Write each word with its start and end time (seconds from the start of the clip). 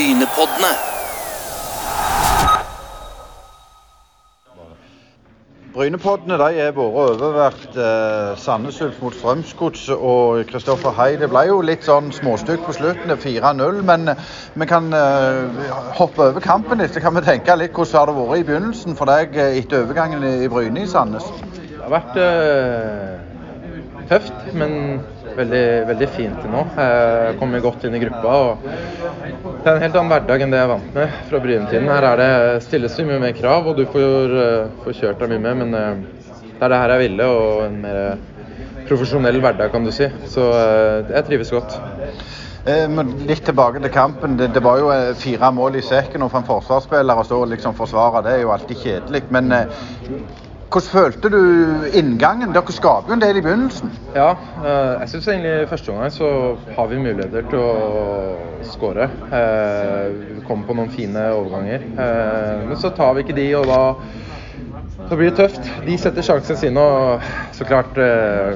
Brynepoddene. 0.00 0.68
Brynepoddene 5.74 6.38
de 6.40 6.46
er 6.62 6.70
vært 6.72 6.96
overvært 7.02 7.76
eh, 7.76 8.30
Sandnes 8.40 8.78
Ulf 8.80 9.02
mot 9.04 9.18
Strømsgodset 9.18 9.92
og 9.92 10.40
Kristoffer 10.48 10.96
Hei. 10.96 11.10
Det 11.20 11.28
ble 11.28 11.44
jo 11.50 11.60
litt 11.60 11.84
sånn 11.84 12.08
småstykk 12.16 12.64
på 12.64 12.78
slutten, 12.78 13.12
det 13.12 13.18
er 13.18 13.52
4-0. 13.52 13.82
Men 13.92 14.14
vi 14.56 14.70
kan 14.72 14.88
eh, 14.96 15.68
hoppe 16.00 16.30
over 16.30 16.48
kampen 16.48 16.80
litt. 16.80 16.96
Så 16.96 17.04
kan 17.04 17.18
vi 17.20 17.26
tenke 17.28 17.60
litt 17.60 17.76
hvordan 17.76 18.00
har 18.00 18.08
det 18.08 18.18
vært 18.22 18.40
i 18.40 18.48
begynnelsen 18.54 18.96
for 18.96 19.12
deg 19.12 19.36
eh, 19.36 19.60
etter 19.60 19.84
overgangen 19.84 20.24
i, 20.24 20.34
i 20.46 20.48
Bryne 20.48 20.86
i 20.86 20.88
Sandnes? 20.88 21.28
Det 21.60 21.76
har 21.84 21.92
vært 21.98 22.20
eh, 22.24 24.04
tøft, 24.08 24.52
men 24.56 25.04
veldig, 25.36 25.64
veldig 25.90 26.08
fint 26.14 26.40
til 26.42 26.52
nå. 26.52 26.64
Jeg 26.76 27.36
kommer 27.40 27.62
godt 27.64 27.84
inn 27.86 27.96
i 27.96 28.02
gruppa. 28.02 28.34
og 28.34 28.64
Det 28.64 29.68
er 29.68 29.74
en 29.74 29.84
helt 29.84 29.96
annen 29.96 30.12
hverdag 30.12 30.44
enn 30.44 30.54
det 30.54 30.62
jeg 30.62 30.70
vant 30.72 30.96
med 30.96 31.14
fra 31.28 31.42
Bryne-tiden. 31.44 31.90
Her 31.90 32.08
er 32.10 32.20
det 32.20 32.64
stilles 32.66 32.98
mye 33.06 33.20
mer 33.22 33.36
krav, 33.36 33.70
og 33.70 33.78
du 33.78 33.86
får, 33.90 34.34
eh, 34.44 34.74
får 34.84 34.98
kjørt 35.00 35.22
deg 35.22 35.32
mye 35.34 35.44
mer. 35.46 35.56
Men 35.62 35.78
eh, 35.78 36.02
det 36.50 36.66
er 36.66 36.74
det 36.74 36.82
her 36.82 36.94
jeg 36.94 37.04
ville, 37.06 37.30
og 37.36 37.64
en 37.66 37.80
mer 37.84 38.00
profesjonell 38.88 39.40
hverdag, 39.40 39.72
kan 39.72 39.86
du 39.86 39.92
si. 39.94 40.10
Så 40.26 40.50
eh, 40.56 41.14
jeg 41.14 41.26
trives 41.28 41.54
godt. 41.54 41.78
Men 42.92 43.14
litt 43.24 43.40
tilbake 43.48 43.80
til 43.80 43.90
kampen. 43.90 44.34
Det, 44.36 44.50
det 44.52 44.60
var 44.62 44.76
jo 44.78 44.90
fire 45.16 45.48
mål 45.56 45.78
i 45.80 45.84
sekken, 45.84 46.22
og 46.22 46.28
for 46.28 46.42
en 46.42 46.48
forsvarsspiller 46.50 47.16
å 47.16 47.24
stå 47.24 47.38
og 47.40 47.48
liksom 47.54 47.72
forsvare 47.78 48.20
det 48.26 48.34
er 48.36 48.42
jo 48.42 48.52
alltid 48.52 48.82
kjedelig. 48.82 49.22
Men 49.32 49.48
hvordan 50.70 50.90
følte 50.92 51.30
du 51.32 51.40
inngangen? 51.98 52.52
Dere 52.54 52.72
skaper 52.74 53.10
jo 53.10 53.16
en 53.16 53.22
del 53.22 53.40
i 53.40 53.42
begynnelsen. 53.44 53.90
Ja, 54.14 54.30
eh, 54.62 55.00
jeg 55.02 55.08
syns 55.14 55.28
egentlig 55.32 55.52
i 55.64 55.68
første 55.70 55.90
omgang 55.92 56.12
så 56.14 56.30
har 56.76 56.86
vi 56.92 57.00
muligheter 57.02 57.46
til 57.50 57.58
å 57.58 57.74
skåre. 58.70 59.08
Eh, 59.34 60.10
Vi 60.36 60.44
kommer 60.46 60.66
på 60.66 60.76
noen 60.78 60.90
fine 60.94 61.26
overganger. 61.34 61.82
Eh, 61.98 62.66
Men 62.68 62.76
så 62.76 62.90
tar 62.94 63.14
vi 63.14 63.24
ikke 63.24 63.36
de, 63.36 63.48
og 63.58 63.66
da, 63.66 63.80
da 65.10 65.16
blir 65.16 65.30
det 65.30 65.36
tøft. 65.42 65.70
De 65.86 65.98
setter 65.98 66.22
sjansene 66.22 66.58
sine, 66.58 66.80
og 66.80 67.20
så 67.52 67.66
klart 67.66 67.98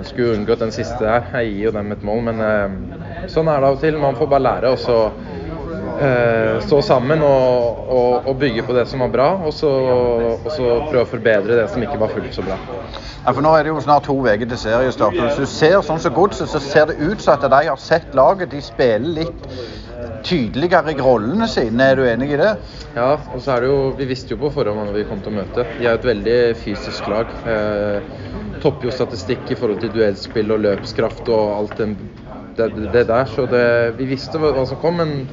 skulle 0.06 0.38
unngått 0.38 0.62
den 0.62 0.72
siste 0.72 1.02
her. 1.04 1.26
Jeg 1.40 1.52
gir 1.52 1.64
jo 1.68 1.76
dem 1.78 1.92
et 1.92 2.02
mål, 2.06 2.22
men 2.30 2.44
sånn 3.26 3.48
er 3.50 3.60
det 3.60 3.68
av 3.68 3.74
og 3.74 3.80
til. 3.80 3.98
Man 3.98 4.14
får 4.18 4.30
bare 4.30 4.46
lære. 4.46 4.70
og 4.70 4.78
så 4.78 5.10
stå 6.64 6.80
sammen 6.84 7.22
og, 7.24 7.84
og, 7.88 8.28
og 8.30 8.38
bygge 8.41 8.64
på 8.66 8.77
det 8.77 8.86
som 8.91 9.05
var 9.05 9.12
bra, 9.12 9.28
og 9.47 9.55
så, 9.56 9.70
og 10.36 10.50
så 10.52 10.69
prøve 10.91 11.05
å 11.05 11.11
forbedre 11.11 11.61
det 11.62 11.69
som 11.72 11.84
ikke 11.84 12.00
var 12.00 12.12
fullt 12.14 12.36
så 12.36 12.44
bra. 12.46 12.58
Ja, 13.24 13.33
for 13.33 13.41
Nå 13.44 13.55
er 13.56 13.64
det 13.64 13.72
jo 13.72 13.80
snart 13.80 14.05
to 14.05 14.19
uker 14.20 14.44
til 14.44 14.58
seriestart. 14.61 15.16
Hvis 15.16 15.38
du 15.41 15.48
ser 15.48 15.78
sånn 15.86 16.02
som 16.02 16.12
Godset, 16.12 16.50
så 16.52 16.61
ser 16.61 16.91
det 16.91 16.98
ut 17.00 17.22
som 17.24 17.38
at 17.38 17.46
de 17.48 17.62
har 17.70 17.80
sett 17.80 18.12
laget. 18.16 18.52
De 18.52 18.61
spiller 18.61 19.22
litt 19.22 19.46
tydeligere 20.24 20.92
i 20.92 21.00
rollene 21.00 21.48
sine. 21.48 21.88
Er 21.88 21.96
du 21.96 22.05
enig 22.08 22.34
i 22.34 22.41
det? 22.41 22.52
Ja, 22.96 23.14
og 23.16 23.41
så 23.42 23.55
er 23.55 23.64
det 23.64 23.70
jo 23.72 23.78
Vi 23.98 24.08
visste 24.08 24.34
jo 24.34 24.41
på 24.44 24.52
forhånd 24.55 24.91
hva 24.91 24.96
vi 24.96 25.06
kom 25.08 25.22
til 25.24 25.33
å 25.33 25.39
møte. 25.41 25.64
De 25.78 25.89
er 25.89 25.96
et 25.96 26.06
veldig 26.06 26.39
fysisk 26.61 27.08
lag. 27.12 27.33
Eh, 27.48 28.12
topper 28.62 28.89
jo 28.89 28.94
statistikk 28.94 29.50
i 29.50 29.58
forhold 29.58 29.80
til 29.83 29.92
duellspill 29.94 30.55
og 30.55 30.64
løpskraft 30.64 31.28
og 31.33 31.56
alt 31.58 31.77
den, 31.80 31.96
det, 32.56 32.70
det 32.92 33.06
der. 33.08 33.30
Så 33.30 33.47
det, 33.50 33.66
vi 33.98 34.08
visste 34.14 34.41
hva, 34.41 34.66
som 34.66 34.80
kom, 34.83 35.00
men 35.02 35.28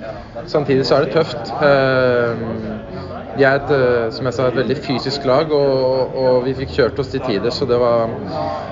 samtidig 0.50 0.86
så 0.88 1.00
er 1.00 1.08
det 1.08 1.16
tøft. 1.20 1.54
Vi 1.62 3.42
de 3.42 3.46
er 3.48 3.62
et, 3.62 3.70
eh, 3.72 4.10
som 4.12 4.28
jeg 4.28 4.36
sa, 4.36 4.48
et 4.50 4.58
veldig 4.60 4.76
fysisk 4.84 5.26
lag, 5.26 5.52
og, 5.56 6.16
og 6.20 6.42
vi 6.46 6.54
fikk 6.58 6.74
kjørt 6.76 7.00
oss 7.00 7.12
til 7.14 7.24
tider. 7.24 7.50
Så 7.54 7.66
det 7.70 7.80
var 7.80 8.12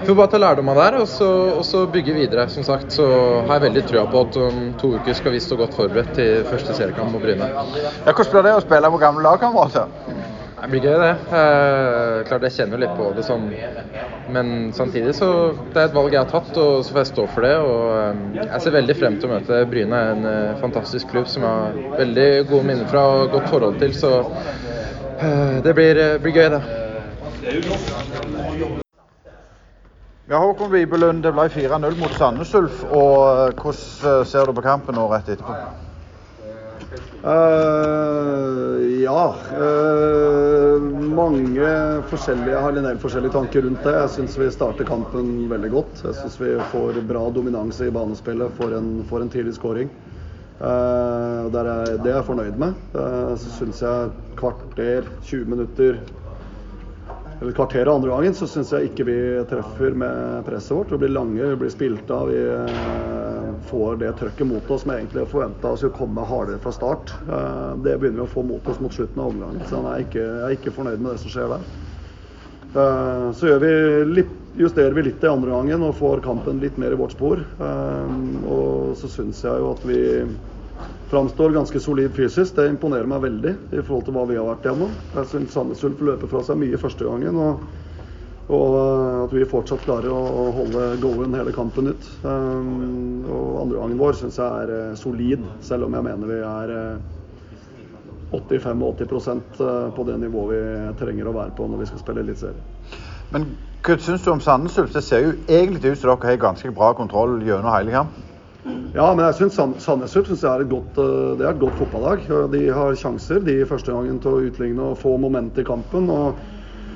Vi 0.02 0.10
får 0.10 0.18
bare 0.20 0.32
ta 0.34 0.42
lærdom 0.42 0.70
av 0.74 0.80
det 0.80 0.88
her, 0.88 0.98
og 1.00 1.08
så, 1.08 1.30
og 1.56 1.64
så 1.66 1.86
bygge 1.88 2.14
videre. 2.18 2.48
Som 2.52 2.68
sagt 2.68 2.94
så 2.96 3.08
har 3.48 3.54
jeg 3.56 3.66
veldig 3.70 3.86
trua 3.88 4.06
på 4.12 4.26
at 4.28 4.40
om 4.50 4.62
to 4.82 4.94
uker 5.00 5.16
skal 5.18 5.36
vi 5.36 5.44
stå 5.44 5.58
godt 5.60 5.78
forberedt 5.80 6.14
til 6.18 6.44
første 6.50 6.76
seriekamp 6.76 7.16
mot 7.16 7.24
Bryne. 7.24 7.50
Ja, 7.50 8.12
Hvordan 8.12 8.34
blir 8.36 8.48
det 8.50 8.56
å 8.58 8.66
spille 8.66 8.92
mot 8.92 9.02
gamle 9.02 9.24
lagkamerater? 9.26 10.09
Det 10.60 10.68
blir 10.68 10.84
gøy, 10.84 10.96
det. 11.00 11.12
Eh, 11.40 12.18
klart 12.28 12.44
jeg 12.44 12.56
kjenner 12.58 12.82
litt 12.82 12.92
på 12.98 13.06
det 13.16 13.24
sånn. 13.24 13.46
Men 14.34 14.74
samtidig 14.76 15.14
så 15.16 15.30
Det 15.74 15.80
er 15.80 15.88
et 15.88 15.96
valg 15.96 16.14
jeg 16.14 16.20
har 16.20 16.30
tatt, 16.30 16.52
og 16.58 16.84
så 16.84 16.92
får 16.92 17.00
jeg 17.00 17.12
stå 17.14 17.26
for 17.32 17.48
det. 17.48 17.54
Og 17.64 17.86
eh, 17.96 18.42
jeg 18.42 18.62
ser 18.66 18.76
veldig 18.76 18.98
frem 19.00 19.18
til 19.20 19.30
å 19.30 19.34
møte 19.38 19.62
Bryne. 19.72 20.02
en 20.12 20.28
eh, 20.28 20.60
fantastisk 20.60 21.10
klubb 21.14 21.32
som 21.32 21.48
jeg 21.48 21.64
har 21.64 21.98
veldig 22.04 22.30
gode 22.52 22.68
minner 22.68 22.92
fra 22.92 23.06
og 23.08 23.32
godt 23.38 23.50
forhold 23.50 23.80
til. 23.80 23.96
Så 23.96 24.14
eh, 24.20 25.58
det 25.64 25.76
blir, 25.80 26.04
eh, 26.04 26.18
blir 26.20 26.36
gøy, 26.36 26.50
det. 26.58 26.62
Ja, 30.30 30.38
Håkon 30.38 30.72
Wibelund, 30.72 31.24
det 31.24 31.32
ble 31.34 31.48
4-0 31.50 31.96
mot 32.04 32.18
Sandnes 32.20 32.52
Ulf. 32.54 32.84
og 32.92 33.56
Hvordan 33.56 34.26
ser 34.26 34.46
du 34.46 34.54
på 34.54 34.68
kampen 34.68 35.00
nå 35.00 35.08
rett 35.10 35.32
etterpå? 35.32 35.89
Eh, 37.24 39.02
ja. 39.04 39.36
Uh, 39.54 40.82
mange 41.14 41.72
forskjellige, 42.10 42.54
jeg 42.54 42.64
har 42.64 42.78
en 42.80 42.88
del 42.88 43.02
forskjellige 43.02 43.36
tanker 43.36 43.66
rundt 43.66 43.84
det. 43.86 43.96
Jeg 43.98 44.14
syns 44.16 44.38
vi 44.40 44.52
starter 44.54 44.88
kampen 44.88 45.34
veldig 45.52 45.72
godt. 45.74 46.04
Jeg 46.06 46.18
syns 46.22 46.40
vi 46.42 46.54
får 46.72 47.02
bra 47.10 47.26
dominanse 47.36 47.90
i 47.90 47.94
banespillet, 47.94 48.56
får 48.58 48.78
en, 48.80 48.94
får 49.10 49.26
en 49.26 49.34
tidlig 49.34 49.58
scoring. 49.60 49.92
Uh, 50.60 51.48
er, 51.56 51.74
det 52.04 52.10
er 52.10 52.18
jeg 52.18 52.30
fornøyd 52.32 52.58
med. 52.60 52.80
Uh, 52.96 53.36
så 53.40 53.60
syns 53.60 53.84
jeg 53.84 54.16
kvarter, 54.40 55.08
20 55.28 55.54
minutter 55.54 56.02
eller 57.42 57.52
kvarter 57.56 57.88
av 57.88 57.96
andre 57.96 58.10
gangen, 58.12 58.34
så 58.36 58.48
syns 58.52 58.74
jeg 58.76 58.90
ikke 58.90 59.06
vi 59.08 59.20
treffer 59.48 59.94
med 59.96 60.42
presset 60.48 60.76
vårt. 60.76 60.92
Vi 60.92 61.06
blir 61.06 61.14
lange, 61.16 61.40
vi 61.40 61.60
blir 61.62 61.72
spilt 61.72 62.12
av. 62.12 62.28
Vi 62.28 62.40
eh, 62.52 63.19
får 63.68 64.00
det 64.02 64.14
trøkket 64.20 64.48
mot 64.48 64.72
oss 64.72 64.84
som 64.86 64.92
egentlig 64.96 65.28
forventa 65.30 65.72
å 65.74 65.92
komme 65.96 66.26
hardere 66.26 66.60
fra 66.64 66.72
start. 66.76 67.14
Eh, 67.28 67.76
det 67.86 67.98
begynner 68.00 68.24
vi 68.24 68.28
å 68.28 68.34
få 68.34 68.44
mot 68.46 68.68
oss 68.68 68.80
mot 68.80 68.94
slutten 68.94 69.22
av 69.22 69.32
omgangen. 69.34 69.64
Så 69.70 69.80
jeg 69.80 69.92
er 69.92 70.06
ikke, 70.08 70.26
jeg 70.26 70.48
er 70.48 70.58
ikke 70.58 70.76
fornøyd 70.76 71.00
med 71.00 71.12
det 71.14 71.22
som 71.24 71.34
skjer 71.34 71.54
der. 71.56 71.66
Eh, 72.76 73.32
Så 73.34 73.58
vi 73.60 73.74
litt, 74.06 74.36
justerer 74.58 74.94
vi 74.94 75.04
litt 75.10 75.24
i 75.24 75.28
andre 75.32 75.52
gangen 75.52 75.84
og 75.84 75.96
får 75.96 76.22
kampen 76.26 76.60
litt 76.60 76.78
mer 76.78 76.92
i 76.92 77.00
vårt 77.00 77.16
spor. 77.18 77.40
Eh, 77.40 78.16
Og 78.50 78.96
så 78.98 79.10
syns 79.10 79.44
jeg 79.44 79.60
jo 79.60 79.72
at 79.74 79.84
vi 79.86 80.00
framstår 81.10 81.54
ganske 81.54 81.80
solid 81.82 82.14
fysisk. 82.16 82.56
Det 82.56 82.70
imponerer 82.70 83.08
meg 83.10 83.22
veldig 83.22 83.54
i 83.74 83.82
forhold 83.82 84.06
til 84.06 84.14
hva 84.14 84.28
vi 84.30 84.38
har 84.38 84.46
vært 84.46 84.66
igjennom. 84.66 84.92
Jeg 85.16 85.26
syns 85.34 85.54
Sandnes 85.54 85.84
Ulf 85.84 86.02
løper 86.02 86.30
fra 86.30 86.44
seg 86.46 86.58
mye 86.62 86.78
første 86.78 87.06
gangen. 87.06 87.36
Og, 87.36 87.64
og 88.50 88.76
eh, 88.80 89.24
at 89.26 89.34
vi 89.36 89.46
fortsatt 89.50 89.86
klarer 89.86 90.10
å, 90.10 90.50
holde 90.56 90.90
go-en 91.04 91.38
hele 91.38 91.54
kampen 91.54 91.92
ut. 91.92 92.10
Um, 92.24 93.22
og 93.30 93.62
andre 93.66 93.78
gangen 93.78 94.02
vår 94.02 94.18
syns 94.18 94.40
jeg 94.42 94.66
er 94.66 94.74
eh, 94.74 94.98
solid, 94.98 95.46
selv 95.66 95.86
om 95.86 95.98
jeg 95.98 96.08
mener 96.08 96.32
vi 96.32 96.40
er 96.42 96.74
eh, 96.74 97.08
85-80% 98.34 99.62
på 99.96 100.06
det 100.06 100.16
nivået 100.22 100.50
vi 100.54 100.98
trenger 101.00 101.30
å 101.30 101.34
være 101.34 101.54
på 101.58 101.66
når 101.66 101.84
vi 101.84 101.90
skal 101.90 102.02
spille 102.02 102.26
eliteserie. 102.26 102.66
Men 103.34 103.48
hva 103.86 103.96
syns 104.02 104.26
du 104.26 104.32
om 104.34 104.42
Sandnes 104.42 104.78
Ulf? 104.82 104.92
Det 104.94 105.06
ser 105.06 105.26
jo 105.26 105.32
egentlig 105.46 105.94
ut 105.94 106.02
som 106.02 106.12
dere 106.12 106.34
har 106.34 106.42
ganske 106.42 106.74
bra 106.74 106.92
kontroll 106.98 107.40
gjennom 107.46 107.74
hele 107.74 107.94
kampen. 107.94 108.26
Ja, 108.94 109.08
men 109.16 109.24
jeg 109.28 109.38
syns 109.40 109.58
Sandnes 109.82 110.14
Ulf 110.18 110.30
er 110.34 110.62
et 110.62 110.70
godt, 110.70 110.98
det 110.98 111.46
er 111.46 111.54
et 111.54 111.62
godt 111.62 111.78
fotballag. 111.82 112.26
De 112.54 112.64
har 112.74 112.98
sjanser 112.98 113.42
de 113.46 113.62
første 113.70 113.94
gangen 113.94 114.22
til 114.22 114.36
å 114.36 114.46
utligne 114.50 114.92
og 114.92 115.02
få 115.02 115.18
moment 115.22 115.58
i 115.58 115.66
kampen. 115.66 116.10
og 116.14 116.38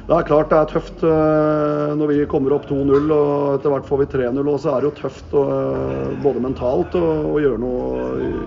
Det 0.03 0.11
er 0.11 0.25
klart 0.27 0.49
det 0.51 0.57
er 0.59 0.67
tøft 0.67 1.03
eh, 1.07 1.91
når 1.95 2.09
vi 2.09 2.23
kommer 2.27 2.51
opp 2.57 2.65
2-0 2.67 3.05
og 3.15 3.53
etter 3.53 3.71
hvert 3.71 3.85
får 3.87 4.01
vi 4.01 4.07
3-0. 4.11 4.41
og 4.41 4.57
Så 4.59 4.73
er 4.73 4.83
det 4.83 4.89
jo 4.89 4.97
tøft 4.97 5.35
eh, 5.39 6.09
både 6.25 6.41
mentalt 6.43 6.97
å, 6.99 7.37
gjøre, 7.39 7.69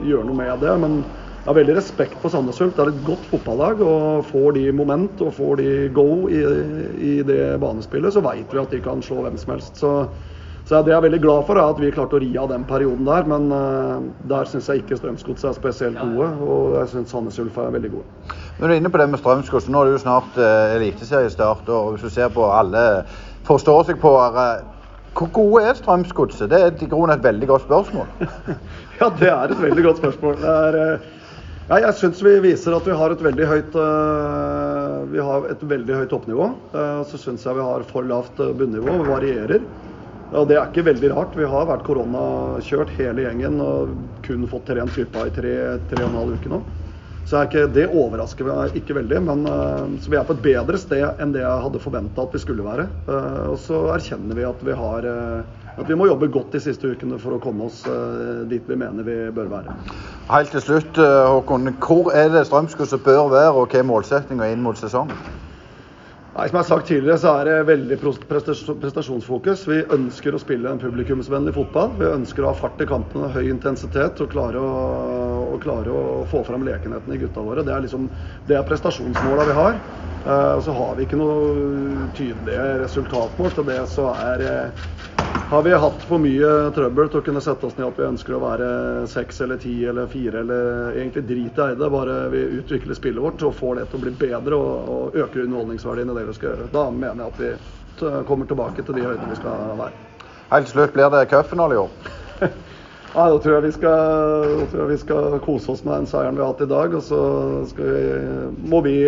gjøre 0.04 0.26
noe 0.28 0.36
med 0.36 0.60
det. 0.60 0.74
Men 0.82 0.98
jeg 1.00 1.48
har 1.48 1.56
veldig 1.56 1.78
respekt 1.78 2.20
for 2.20 2.34
Sandnes 2.34 2.60
Ulf. 2.60 2.74
Det 2.76 2.84
er 2.84 2.92
et 2.92 3.02
godt 3.08 3.24
fotballag. 3.30 3.80
og 3.80 4.28
Får 4.28 4.58
de 4.58 4.66
moment 4.76 5.24
og 5.24 5.32
får 5.38 5.62
de 5.62 5.72
go 5.96 6.26
i, 6.28 6.44
i 7.00 7.14
det 7.24 7.54
banespillet, 7.62 8.12
så 8.12 8.24
veit 8.26 8.52
vi 8.52 8.60
at 8.60 8.76
de 8.76 8.82
kan 8.84 9.00
slå 9.06 9.24
hvem 9.24 9.40
som 9.40 9.56
helst. 9.56 9.80
Så 9.80 9.94
så 10.66 10.80
det 10.82 10.90
jeg 10.90 10.98
er 10.98 11.04
veldig 11.04 11.20
glad 11.22 11.44
for, 11.46 11.58
er 11.60 11.70
at 11.70 11.78
vi 11.78 11.92
klarte 11.94 12.16
å 12.18 12.18
ri 12.18 12.32
av 12.42 12.48
den 12.50 12.64
perioden 12.66 13.06
der. 13.06 13.26
Men 13.30 13.44
uh, 13.54 14.02
der 14.26 14.48
syns 14.50 14.66
jeg 14.66 14.82
ikke 14.82 14.98
Strømsgodset 14.98 15.52
er 15.52 15.54
spesielt 15.54 16.00
gode, 16.00 16.30
og 16.42 16.74
jeg 16.80 16.90
syns 16.90 17.14
Sandnes 17.14 17.38
Ulf 17.38 17.60
er 17.62 17.76
veldig 17.76 17.92
gode. 17.92 18.32
Men 18.56 18.64
du 18.64 18.74
er 18.74 18.80
inne 18.80 18.90
på 18.90 18.98
det 18.98 19.06
med 19.12 19.22
Strømsgodset, 19.22 19.70
nå 19.70 19.84
er 19.84 19.92
det 19.92 19.94
jo 19.94 20.02
snart 20.02 20.40
uh, 20.40 20.74
eliteseriestart. 20.74 21.70
og 21.70 21.94
Hvis 21.94 22.08
du 22.08 22.16
ser 22.16 22.34
på 22.34 22.50
alle 22.50 22.82
forstår 23.46 23.86
seg 23.92 24.02
på 24.02 24.10
uh, 24.10 24.42
Hvor 25.14 25.30
gode 25.38 25.62
er 25.70 25.78
Strømsgodset? 25.78 26.50
Det 26.50 26.58
er 26.58 26.74
i 26.74 26.90
grunnen 26.90 27.14
et 27.14 27.22
veldig 27.30 27.52
godt 27.54 27.68
spørsmål. 27.68 28.10
ja, 29.00 29.12
det 29.22 29.30
er 29.30 29.54
et 29.54 29.62
veldig 29.62 29.86
godt 29.86 30.02
spørsmål. 30.02 30.38
Det 30.42 30.58
er, 30.66 31.08
ja, 31.70 31.82
jeg 31.86 31.96
syns 32.02 32.26
vi 32.26 32.36
viser 32.42 32.74
at 32.74 32.90
vi 32.90 32.98
har 33.04 33.14
et 33.14 33.22
veldig 33.22 33.52
høyt, 33.54 33.82
vi 35.14 35.22
har 35.30 35.46
et 35.54 35.62
veldig 35.62 36.02
høyt 36.02 36.10
toppnivå. 36.10 36.54
så 37.06 37.18
syns 37.18 37.46
jeg 37.46 37.58
vi 37.58 37.70
har 37.70 37.86
for 37.90 38.06
lavt 38.06 38.42
bunnivå. 38.58 39.02
Vi 39.02 39.14
varierer. 39.14 39.70
Og 40.34 40.48
Det 40.48 40.56
er 40.56 40.66
ikke 40.66 40.86
veldig 40.88 41.12
rart. 41.14 41.36
Vi 41.38 41.46
har 41.46 41.68
vært 41.68 41.84
koronakjørt 41.86 42.90
hele 42.98 43.26
gjengen 43.26 43.60
og 43.62 43.94
kun 44.26 44.48
fått 44.50 44.66
trent 44.72 44.96
gruppa 44.96 45.28
i 45.28 45.34
tre, 45.34 45.54
tre 45.86 46.02
og 46.02 46.10
en 46.10 46.20
halv 46.22 46.40
uke 46.40 46.50
nå. 46.50 46.64
Så 47.26 47.40
ikke, 47.42 47.66
Det 47.74 47.88
overrasker 47.90 48.46
meg 48.46 48.74
ikke 48.78 48.94
veldig. 49.00 49.20
Men 49.26 49.46
uh, 49.50 49.86
så 50.02 50.10
vi 50.10 50.18
er 50.18 50.26
på 50.26 50.36
et 50.36 50.42
bedre 50.44 50.78
sted 50.78 51.22
enn 51.22 51.34
det 51.34 51.42
jeg 51.42 51.62
hadde 51.66 51.82
forventa 51.82 52.26
at 52.26 52.34
vi 52.34 52.42
skulle 52.42 52.66
være. 52.66 52.88
Uh, 53.08 53.54
og 53.54 53.56
så 53.62 53.82
erkjenner 53.94 54.38
vi 54.38 54.46
at 54.46 54.66
vi 54.66 54.76
har 54.78 55.08
uh, 55.10 55.62
at 55.76 55.90
vi 55.90 55.96
må 55.98 56.06
jobbe 56.08 56.30
godt 56.32 56.54
de 56.54 56.62
siste 56.64 56.88
ukene 56.88 57.18
for 57.20 57.36
å 57.36 57.40
komme 57.42 57.66
oss 57.66 57.82
dit 58.48 58.64
vi 58.64 58.78
mener 58.80 59.04
vi 59.04 59.16
bør 59.36 59.50
være. 59.50 59.74
Helt 60.30 60.54
til 60.54 60.62
slutt, 60.64 60.96
Håkon. 60.96 61.68
Hvor 61.84 62.08
er 62.16 62.30
det 62.32 62.46
Strømsgodset 62.48 63.04
bør 63.04 63.26
være, 63.28 63.50
og 63.52 63.68
hva 63.68 63.82
er 63.82 63.84
målsettinga 63.84 64.48
inn 64.54 64.64
mot 64.64 64.80
sesongen? 64.80 65.12
Nei, 66.36 66.50
som 66.50 66.58
jeg 66.58 66.64
har 66.66 66.68
sagt 66.68 66.88
tidligere, 66.90 67.16
så 67.16 67.30
er 67.40 67.46
det 67.48 67.52
veldig 67.64 67.96
prestasjonsfokus. 67.96 69.62
Vi 69.70 69.78
ønsker 69.94 70.34
å 70.36 70.40
spille 70.42 70.68
en 70.68 70.80
publikumsvennlig 70.82 71.54
fotball. 71.56 71.94
Vi 71.96 72.10
ønsker 72.10 72.44
å 72.44 72.50
ha 72.50 72.58
fart 72.58 72.82
i 72.84 72.86
kampene, 72.90 73.30
høy 73.32 73.46
intensitet 73.48 74.20
og 74.20 74.28
klare 74.34 74.60
å, 74.60 74.74
og 75.54 75.62
klare 75.64 75.94
å 75.96 76.26
få 76.28 76.42
fram 76.44 76.66
lekenheten 76.68 77.14
i 77.14 77.22
gutta 77.22 77.40
våre. 77.40 77.64
Det 77.64 77.72
er, 77.72 77.86
liksom, 77.86 78.10
er 78.52 78.68
prestasjonsmåla 78.68 79.48
vi 79.48 79.56
har. 79.56 79.80
Og 80.26 80.60
så 80.66 80.76
har 80.76 80.92
vi 80.98 81.06
ikke 81.06 81.22
noe 81.22 82.10
tydelige 82.18 82.68
resultatmål. 82.84 83.56
Til 83.56 83.68
det 83.72 83.80
så 83.94 84.10
er 84.12 84.44
har 85.48 85.62
vi 85.62 85.72
hatt 85.72 86.02
for 86.02 86.18
mye 86.18 86.48
trøbbel 86.74 87.10
til 87.10 87.20
å 87.20 87.24
kunne 87.28 87.40
sette 87.44 87.68
oss 87.68 87.76
ned 87.78 87.86
at 87.86 87.98
vi 88.00 88.06
ønsker 88.08 88.34
å 88.34 88.42
være 88.42 88.68
seks 89.10 89.38
eller 89.44 89.60
ti 89.62 89.74
eller 89.86 90.08
fire 90.10 90.40
eller 90.42 90.96
egentlig 90.96 91.22
drit 91.28 91.60
i 91.62 91.68
det. 91.78 91.90
Bare 91.94 92.16
vi 92.32 92.40
utvikler 92.58 92.98
spillet 92.98 93.22
vårt 93.22 93.44
og 93.46 93.54
får 93.54 93.78
det 93.78 93.84
til 93.92 94.00
å 94.00 94.04
bli 94.06 94.14
bedre 94.26 94.58
og, 94.58 94.90
og 94.90 95.20
øker 95.22 95.44
underholdningsverdien 95.44 96.10
i 96.10 96.16
det 96.18 96.26
vi 96.32 96.34
skal 96.34 96.50
gjøre. 96.50 96.66
Da 96.74 96.84
mener 96.90 97.22
jeg 97.22 97.30
at 97.30 97.42
vi 97.44 98.24
kommer 98.26 98.50
tilbake 98.50 98.82
til 98.82 98.98
de 98.98 99.06
høydene 99.06 99.30
vi 99.30 99.38
skal 99.38 99.78
være. 99.78 100.04
Helt 100.50 100.72
slutt, 100.72 100.94
blir 100.94 101.14
det 101.14 101.22
cupfinale 101.30 101.78
i 101.78 101.82
år? 101.84 101.94
Ja, 103.16 103.30
da 103.30 103.38
tror, 103.40 103.54
jeg 103.54 103.64
vi 103.64 103.72
skal, 103.72 104.50
tror 104.68 104.82
jeg 104.82 104.90
vi 104.90 105.00
skal 105.00 105.38
kose 105.46 105.72
oss 105.72 105.86
med 105.86 105.94
den 106.02 106.08
seieren 106.10 106.36
vi 106.36 106.42
har 106.42 106.50
hatt 106.50 106.66
i 106.66 106.68
dag. 106.68 106.98
Og 106.98 107.06
så 107.06 107.20
vi, 107.78 107.92
må 108.66 108.82
vi 108.84 108.98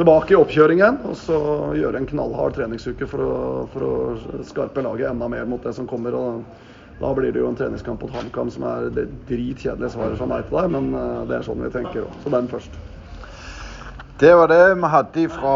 tilbake 0.00 0.34
i 0.34 0.40
oppkjøringen 0.40 1.02
og 1.10 1.16
så 1.20 1.38
gjøre 1.76 2.00
en 2.00 2.08
knallhard 2.08 2.56
treningsuke 2.56 3.08
for 3.10 3.24
å, 3.24 3.38
for 3.72 3.86
å 3.86 4.44
skarpe 4.48 4.84
laget 4.84 5.10
enda 5.12 5.28
mer 5.28 5.48
mot 5.48 5.62
det 5.64 5.76
som 5.76 5.88
kommer. 5.90 6.16
og 6.16 6.68
da 7.00 7.14
blir 7.16 7.32
det 7.32 7.40
jo 7.40 7.48
en 7.48 7.56
treningskamp 7.56 8.02
mot 8.04 8.12
HamKam 8.12 8.50
som 8.52 8.64
er 8.68 8.90
det 8.92 9.06
dritkjedelige 9.28 9.94
svaret 9.94 10.20
fra 10.20 10.28
meg 10.28 10.48
til 10.48 10.58
deg, 10.60 10.72
men 10.74 10.90
eh, 10.92 11.20
det 11.30 11.38
er 11.38 11.46
sånn 11.46 11.62
vi 11.64 11.72
tenker. 11.72 12.08
Så 12.20 12.32
den 12.32 12.48
først. 12.50 12.74
Det 14.20 14.34
var 14.36 14.50
det 14.52 14.74
vi 14.76 14.88
hadde 14.92 15.22
fra 15.32 15.52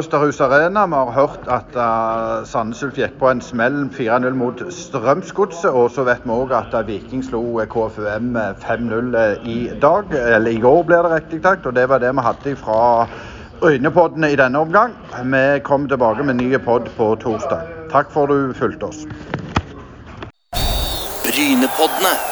Østerhus 0.00 0.40
Arena. 0.42 0.82
Vi 0.90 0.98
har 0.98 1.12
hørt 1.14 1.44
at 1.46 1.76
uh, 1.78 2.42
Sandnes 2.42 2.82
Ulf 2.82 2.98
gikk 2.98 3.14
på 3.20 3.28
en 3.30 3.38
smell 3.38 3.84
4-0 3.94 4.34
mot 4.34 4.64
Strømsgodset. 4.74 5.70
Og 5.70 5.92
så 5.94 6.02
vet 6.08 6.26
vi 6.26 6.34
òg 6.34 6.50
at 6.58 6.74
Viking 6.88 7.22
slo 7.22 7.44
KFUM 7.70 8.34
5-0 8.64 9.14
i 9.46 9.60
dag. 9.78 10.10
Eller 10.10 10.50
i 10.50 10.58
går, 10.58 10.82
blir 10.88 11.06
det 11.06 11.20
riktig 11.20 11.38
takt. 11.46 11.70
Og 11.70 11.78
det 11.78 11.86
var 11.86 12.02
det 12.02 12.10
vi 12.10 12.26
hadde 12.26 12.56
fra 12.58 12.80
Øynepoddene 13.64 14.32
i 14.32 14.36
denne 14.36 14.58
omgang. 14.58 14.94
Vi 15.24 15.60
kommer 15.64 15.88
tilbake 15.88 16.22
med 16.22 16.34
nye 16.34 16.58
pod 16.58 16.88
på 16.96 17.14
torsdag. 17.20 17.60
Takk 17.92 18.12
for 18.12 18.26
du 18.26 18.54
fulgte 18.54 18.84
oss. 18.84 19.04
Brynepoddene. 21.24 22.29